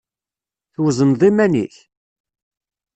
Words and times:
Twezneḍ 0.73 1.21
iman-ik? 1.29 1.75